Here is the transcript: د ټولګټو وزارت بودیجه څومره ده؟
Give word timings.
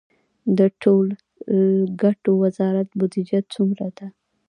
د 0.57 0.59
ټولګټو 0.81 2.31
وزارت 2.43 2.89
بودیجه 2.97 3.39
څومره 3.53 3.87
ده؟ 3.97 4.07